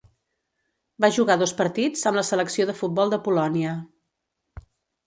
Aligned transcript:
Va 1.05 1.09
jugar 1.17 1.35
dos 1.41 1.53
partits 1.61 2.09
amb 2.11 2.19
la 2.21 2.25
selecció 2.31 2.69
de 2.71 2.79
futbol 2.81 3.17
de 3.17 3.21
Polònia. 3.31 3.79